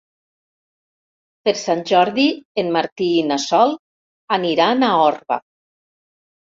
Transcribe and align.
Per 1.49 1.53
Sant 1.65 1.83
Jordi 1.91 2.25
en 2.65 2.73
Martí 2.79 3.11
i 3.21 3.29
na 3.31 3.41
Sol 3.47 3.79
aniran 4.41 4.91
a 4.93 4.95
Orba. 5.09 5.43